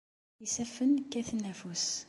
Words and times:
Isaffen 0.45 0.91
kkaten 1.03 1.41
afus. 1.51 1.85